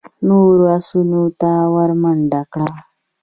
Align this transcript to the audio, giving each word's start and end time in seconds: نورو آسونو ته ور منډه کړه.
نورو 0.27 0.63
آسونو 0.77 1.21
ته 1.39 1.51
ور 1.73 1.91
منډه 2.01 2.41
کړه. 2.51 2.69